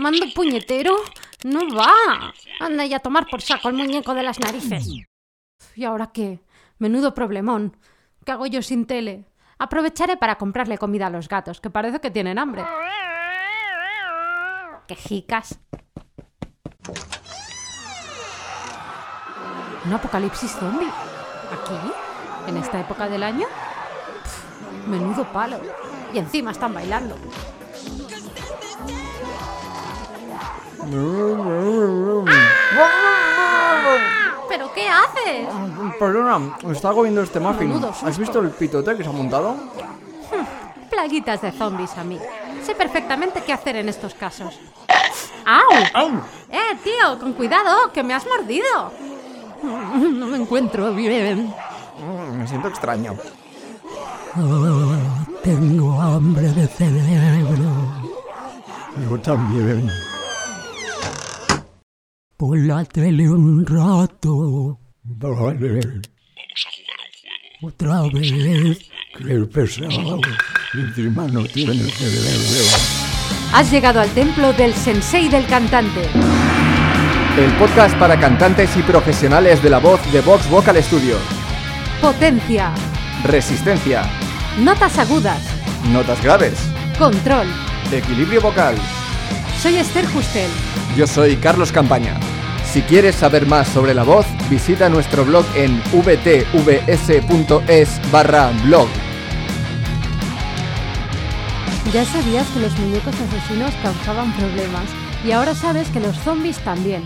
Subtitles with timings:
[0.00, 0.96] Mando puñetero.
[1.44, 2.32] No va.
[2.60, 4.88] Anda ya a tomar por saco el muñeco de las narices.
[5.74, 6.40] ¿Y ahora qué?
[6.78, 7.76] Menudo problemón.
[8.24, 9.26] ¿Qué hago yo sin tele?
[9.58, 12.64] Aprovecharé para comprarle comida a los gatos, que parece que tienen hambre.
[14.86, 15.58] ¡Qué jicas!
[19.84, 20.88] ¿Un apocalipsis zombie?
[21.52, 21.92] ¿Aquí?
[22.46, 23.46] ¿En esta época del año?
[24.86, 25.60] Menudo palo.
[26.12, 27.16] Y encima están bailando.
[34.48, 35.48] ¿Pero qué haces?
[35.98, 37.68] Perdona, estaba comiendo este muffin.
[37.68, 38.06] Menudo susto.
[38.06, 39.54] ¿Has visto el pitote que se ha montado?
[40.90, 42.18] Plaguitas de zombies a mí.
[42.64, 44.58] Sé perfectamente qué hacer en estos casos.
[45.44, 45.84] ¡Au!
[45.94, 46.08] ¡Au!
[46.50, 47.18] ¡Eh, tío!
[47.20, 47.92] ¡Con cuidado!
[47.92, 48.92] ¡Que me has mordido!
[49.62, 51.54] No me encuentro bien.
[51.98, 53.14] Mm, Me siento extraño.
[55.48, 57.72] Tengo hambre de cerebro.
[59.00, 59.88] Yo también.
[62.36, 64.78] Pon la tele un rato.
[65.04, 65.80] Vale.
[67.62, 68.90] Otra vez.
[69.16, 70.20] Qué pesado.
[70.74, 72.76] Encima no tiene cerebro.
[73.54, 76.10] Has llegado al templo del sensei del cantante.
[77.38, 81.16] El podcast para cantantes y profesionales de la voz de Vox Vocal Studio.
[82.02, 82.74] Potencia.
[83.24, 84.27] Resistencia.
[84.58, 85.40] Notas agudas.
[85.92, 86.58] Notas graves.
[86.98, 87.46] Control.
[87.92, 88.74] Equilibrio vocal.
[89.62, 90.50] Soy Esther Justel.
[90.96, 92.18] Yo soy Carlos Campaña.
[92.64, 96.90] Si quieres saber más sobre la voz, visita nuestro blog en vtvs.es
[98.10, 98.88] barra blog.
[101.92, 104.86] Ya sabías que los muñecos asesinos causaban problemas
[105.24, 107.04] y ahora sabes que los zombies también.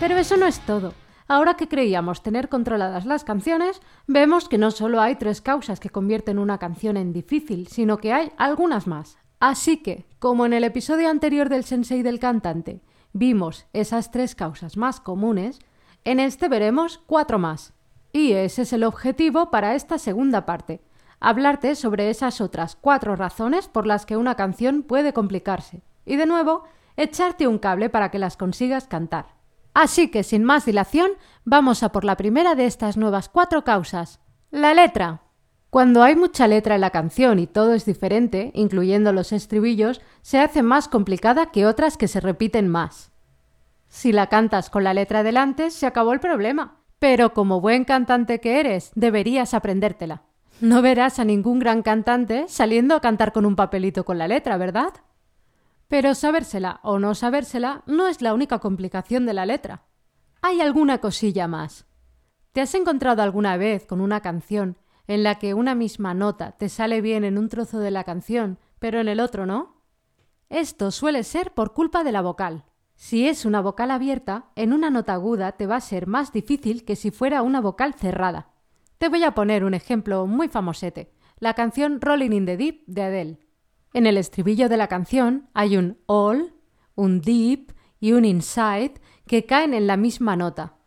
[0.00, 0.94] Pero eso no es todo.
[1.32, 5.88] Ahora que creíamos tener controladas las canciones, vemos que no solo hay tres causas que
[5.88, 9.16] convierten una canción en difícil, sino que hay algunas más.
[9.40, 12.82] Así que, como en el episodio anterior del sensei del cantante,
[13.14, 15.58] vimos esas tres causas más comunes,
[16.04, 17.72] en este veremos cuatro más.
[18.12, 20.82] Y ese es el objetivo para esta segunda parte,
[21.18, 25.80] hablarte sobre esas otras cuatro razones por las que una canción puede complicarse.
[26.04, 26.64] Y de nuevo,
[26.98, 29.40] echarte un cable para que las consigas cantar.
[29.74, 31.12] Así que, sin más dilación,
[31.44, 34.20] vamos a por la primera de estas nuevas cuatro causas.
[34.50, 35.22] La letra.
[35.70, 40.38] Cuando hay mucha letra en la canción y todo es diferente, incluyendo los estribillos, se
[40.38, 43.10] hace más complicada que otras que se repiten más.
[43.88, 46.80] Si la cantas con la letra delante, se acabó el problema.
[46.98, 50.24] Pero como buen cantante que eres, deberías aprendértela.
[50.60, 54.56] No verás a ningún gran cantante saliendo a cantar con un papelito con la letra,
[54.58, 54.92] ¿verdad?
[55.92, 59.84] Pero sabérsela o no sabérsela no es la única complicación de la letra.
[60.40, 61.84] Hay alguna cosilla más.
[62.52, 66.70] ¿Te has encontrado alguna vez con una canción en la que una misma nota te
[66.70, 69.82] sale bien en un trozo de la canción, pero en el otro no?
[70.48, 72.64] Esto suele ser por culpa de la vocal.
[72.94, 76.86] Si es una vocal abierta, en una nota aguda te va a ser más difícil
[76.86, 78.48] que si fuera una vocal cerrada.
[78.96, 83.02] Te voy a poner un ejemplo muy famosete, la canción Rolling in the Deep de
[83.02, 83.41] Adele.
[83.94, 86.54] En el estribillo de la canción hay un all,
[86.94, 88.94] un deep y un inside
[89.26, 90.78] que caen en la misma nota.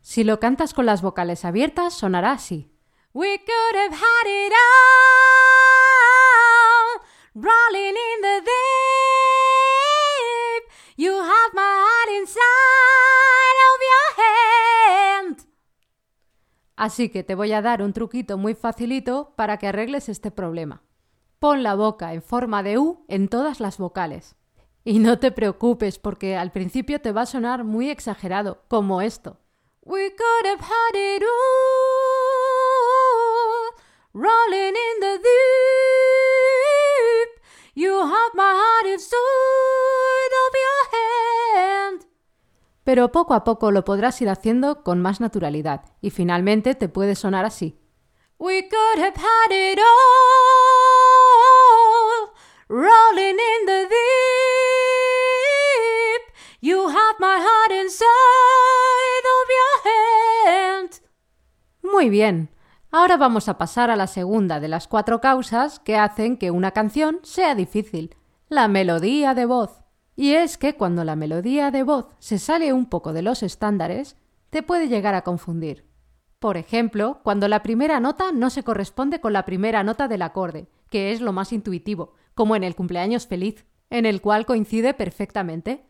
[0.00, 2.68] Si lo cantas con las vocales abiertas, sonará así.
[3.14, 4.52] We could have had it
[6.14, 7.00] all,
[7.34, 8.52] rolling in the deep.
[10.96, 15.46] You have my heart inside of your hand.
[16.76, 20.82] Así que te voy a dar un truquito muy facilito para que arregles este problema.
[21.42, 24.36] Pon la boca en forma de U en todas las vocales.
[24.84, 29.38] Y no te preocupes porque al principio te va a sonar muy exagerado, como esto.
[42.84, 47.16] Pero poco a poco lo podrás ir haciendo con más naturalidad y finalmente te puede
[47.16, 47.80] sonar así.
[52.72, 53.92] Rolling in the deep.
[56.62, 60.90] You have my heart inside of your hand.
[61.82, 62.48] Muy bien.
[62.90, 66.70] Ahora vamos a pasar a la segunda de las cuatro causas que hacen que una
[66.70, 68.16] canción sea difícil,
[68.48, 69.82] la melodía de voz.
[70.16, 74.16] Y es que cuando la melodía de voz se sale un poco de los estándares,
[74.48, 75.86] te puede llegar a confundir.
[76.38, 80.68] Por ejemplo, cuando la primera nota no se corresponde con la primera nota del acorde,
[80.88, 85.84] que es lo más intuitivo, como en el cumpleaños feliz, en el cual coincide perfectamente.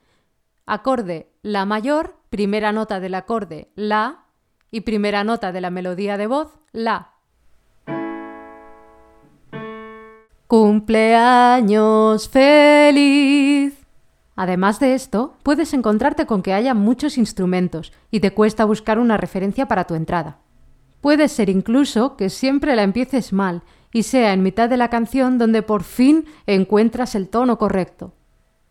[0.66, 4.24] Acorde La mayor, primera nota del acorde La
[4.70, 7.12] y primera nota de la melodía de voz La.
[10.46, 13.82] Cumpleaños feliz.
[14.34, 19.16] Además de esto, puedes encontrarte con que haya muchos instrumentos y te cuesta buscar una
[19.16, 20.38] referencia para tu entrada.
[21.00, 23.62] Puede ser incluso que siempre la empieces mal
[23.92, 28.14] y sea en mitad de la canción donde por fin encuentras el tono correcto.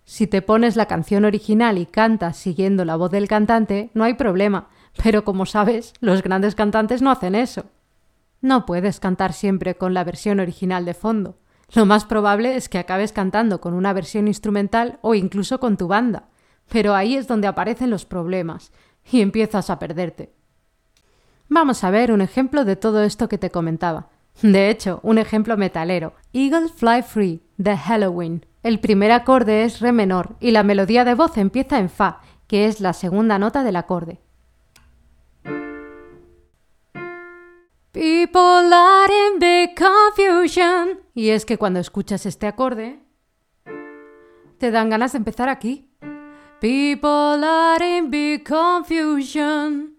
[0.04, 4.16] Si te pones la canción original y cantas siguiendo la voz del cantante, no hay
[4.16, 4.70] problema,
[5.02, 7.66] pero como sabes, los grandes cantantes no hacen eso.
[8.42, 11.38] No puedes cantar siempre con la versión original de fondo.
[11.74, 15.88] Lo más probable es que acabes cantando con una versión instrumental o incluso con tu
[15.88, 16.30] banda,
[16.70, 18.72] pero ahí es donde aparecen los problemas
[19.10, 20.34] y empiezas a perderte.
[21.48, 24.10] Vamos a ver un ejemplo de todo esto que te comentaba.
[24.42, 26.14] De hecho, un ejemplo metalero.
[26.34, 28.46] Eagle Fly Free, de Halloween.
[28.64, 32.66] El primer acorde es re menor y la melodía de voz empieza en fa, que
[32.66, 34.20] es la segunda nota del acorde.
[37.92, 41.02] People are in big confusion.
[41.14, 43.00] Y es que cuando escuchas este acorde,
[44.60, 45.90] te dan ganas de empezar aquí.
[46.62, 49.91] People are in big confusion.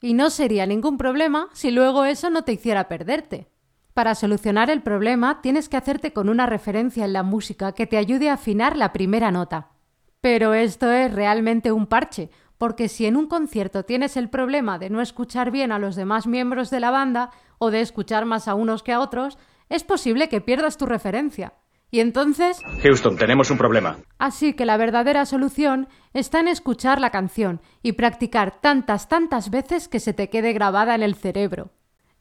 [0.00, 3.48] Y no sería ningún problema si luego eso no te hiciera perderte.
[3.92, 7.98] Para solucionar el problema tienes que hacerte con una referencia en la música que te
[7.98, 9.72] ayude a afinar la primera nota.
[10.20, 14.90] Pero esto es realmente un parche, porque si en un concierto tienes el problema de
[14.90, 18.54] no escuchar bien a los demás miembros de la banda o de escuchar más a
[18.54, 19.38] unos que a otros,
[19.68, 21.54] es posible que pierdas tu referencia.
[21.90, 22.62] Y entonces...
[22.82, 23.98] Houston, tenemos un problema.
[24.18, 29.88] Así que la verdadera solución está en escuchar la canción y practicar tantas, tantas veces
[29.88, 31.70] que se te quede grabada en el cerebro.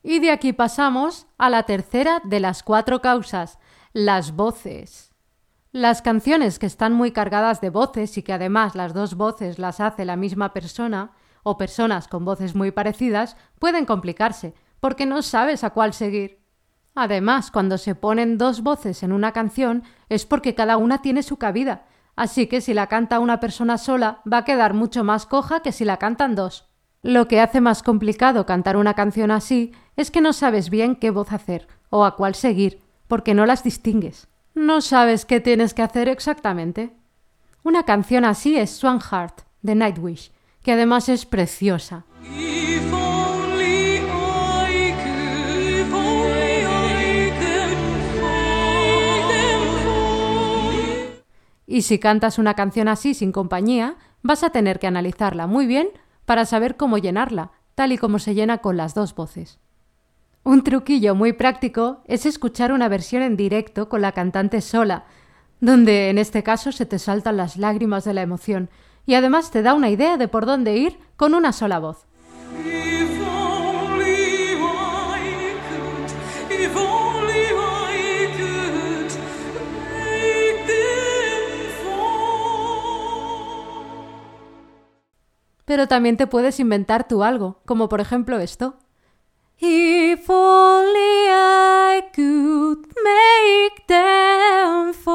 [0.01, 3.59] Y de aquí pasamos a la tercera de las cuatro causas,
[3.93, 5.13] las voces.
[5.71, 9.79] Las canciones que están muy cargadas de voces y que además las dos voces las
[9.79, 11.11] hace la misma persona,
[11.43, 16.38] o personas con voces muy parecidas, pueden complicarse, porque no sabes a cuál seguir.
[16.95, 21.37] Además, cuando se ponen dos voces en una canción es porque cada una tiene su
[21.37, 25.61] cabida, así que si la canta una persona sola va a quedar mucho más coja
[25.61, 26.69] que si la cantan dos.
[27.01, 31.11] Lo que hace más complicado cantar una canción así es que no sabes bien qué
[31.11, 34.27] voz hacer o a cuál seguir, porque no las distingues.
[34.53, 36.91] No sabes qué tienes que hacer exactamente.
[37.63, 40.31] Una canción así es Swan Heart, de Nightwish,
[40.61, 42.03] que además es preciosa.
[51.71, 55.89] Y si cantas una canción así sin compañía, vas a tener que analizarla muy bien
[56.25, 59.59] para saber cómo llenarla, tal y como se llena con las dos voces.
[60.43, 65.05] Un truquillo muy práctico es escuchar una versión en directo con la cantante sola,
[65.59, 68.71] donde en este caso se te saltan las lágrimas de la emoción
[69.05, 72.07] y además te da una idea de por dónde ir con una sola voz.
[85.69, 88.79] Pero también te puedes inventar tú algo, como por ejemplo esto.
[89.59, 95.13] If only I could make them for.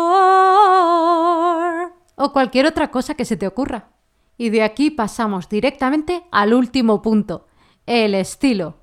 [2.14, 3.88] O cualquier otra cosa que se te ocurra.
[4.38, 7.48] Y de aquí pasamos directamente al último punto,
[7.84, 8.76] el estilo.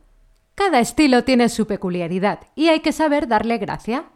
[0.56, 4.10] Cada estilo tiene su peculiaridad y hay que saber darle gracia.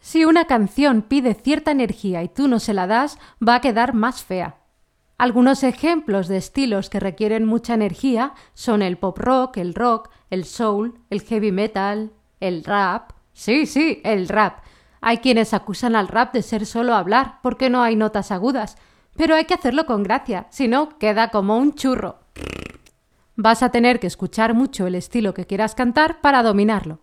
[0.00, 3.92] Si una canción pide cierta energía y tú no se la das, va a quedar
[3.92, 4.56] más fea.
[5.18, 10.44] Algunos ejemplos de estilos que requieren mucha energía son el pop rock, el rock, el
[10.44, 13.12] soul, el heavy metal, el rap.
[13.32, 14.58] Sí, sí, el rap.
[15.00, 18.76] Hay quienes acusan al rap de ser solo hablar porque no hay notas agudas,
[19.16, 22.18] pero hay que hacerlo con gracia, si no queda como un churro.
[23.36, 27.00] Vas a tener que escuchar mucho el estilo que quieras cantar para dominarlo.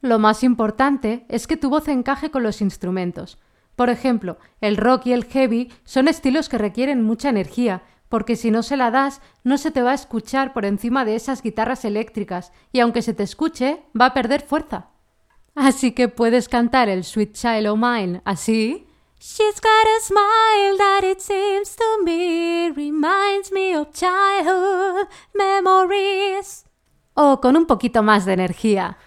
[0.00, 3.38] Lo más importante es que tu voz encaje con los instrumentos.
[3.76, 8.50] Por ejemplo, el rock y el heavy son estilos que requieren mucha energía, porque si
[8.50, 11.84] no se la das, no se te va a escuchar por encima de esas guitarras
[11.84, 14.90] eléctricas, y aunque se te escuche, va a perder fuerza.
[15.54, 18.86] Así que puedes cantar el Sweet Child O' Mine así.
[19.18, 26.66] She's got a smile that it seems to me reminds me of childhood memories.
[27.14, 28.98] O con un poquito más de energía.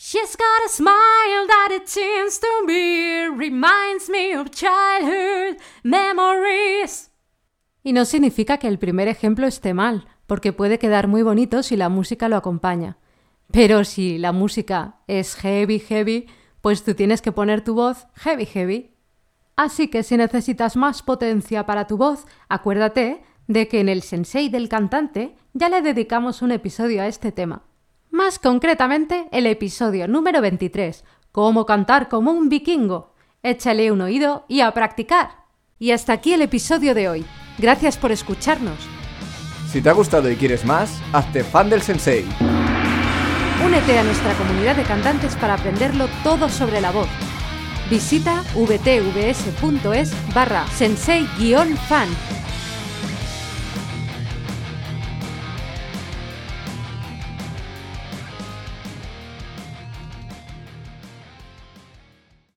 [0.00, 7.10] She's got a smile that it seems to me reminds me of childhood memories.
[7.82, 11.76] Y no significa que el primer ejemplo esté mal, porque puede quedar muy bonito si
[11.76, 12.98] la música lo acompaña.
[13.50, 16.28] Pero si la música es heavy, heavy,
[16.60, 18.94] pues tú tienes que poner tu voz heavy, heavy.
[19.56, 24.48] Así que si necesitas más potencia para tu voz, acuérdate de que en el sensei
[24.48, 27.64] del cantante ya le dedicamos un episodio a este tema.
[28.10, 33.12] Más concretamente, el episodio número 23, cómo cantar como un vikingo.
[33.42, 35.44] Échale un oído y a practicar.
[35.78, 37.26] Y hasta aquí el episodio de hoy.
[37.58, 38.78] Gracias por escucharnos.
[39.70, 42.24] Si te ha gustado y quieres más, hazte fan del sensei.
[43.64, 47.08] Únete a nuestra comunidad de cantantes para aprenderlo todo sobre la voz.
[47.90, 52.08] Visita vtvs.es barra sensei-fan